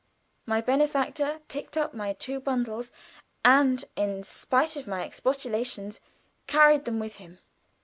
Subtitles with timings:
[0.47, 2.91] My benefactor picked up my two bundles,
[3.45, 5.99] and, in spite of my expostulations,
[6.47, 7.37] carried them with him.